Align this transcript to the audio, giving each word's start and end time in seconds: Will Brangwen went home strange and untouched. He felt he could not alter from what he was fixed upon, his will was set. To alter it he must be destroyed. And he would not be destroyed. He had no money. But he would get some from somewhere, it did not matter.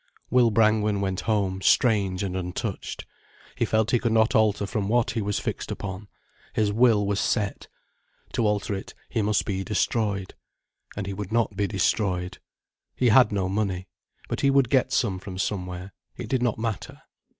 Will 0.31 0.49
Brangwen 0.49 0.99
went 0.99 1.21
home 1.29 1.61
strange 1.61 2.23
and 2.23 2.35
untouched. 2.35 3.05
He 3.55 3.65
felt 3.65 3.91
he 3.91 3.99
could 3.99 4.11
not 4.11 4.33
alter 4.33 4.65
from 4.65 4.87
what 4.87 5.11
he 5.11 5.21
was 5.21 5.37
fixed 5.37 5.69
upon, 5.69 6.07
his 6.53 6.73
will 6.73 7.05
was 7.05 7.19
set. 7.19 7.67
To 8.33 8.47
alter 8.47 8.73
it 8.73 8.95
he 9.09 9.21
must 9.21 9.45
be 9.45 9.63
destroyed. 9.63 10.33
And 10.97 11.05
he 11.05 11.13
would 11.13 11.31
not 11.31 11.55
be 11.55 11.67
destroyed. 11.67 12.39
He 12.95 13.09
had 13.09 13.31
no 13.31 13.47
money. 13.47 13.89
But 14.27 14.41
he 14.41 14.49
would 14.49 14.71
get 14.71 14.91
some 14.91 15.19
from 15.19 15.37
somewhere, 15.37 15.93
it 16.17 16.29
did 16.29 16.41
not 16.41 16.57
matter. 16.57 17.03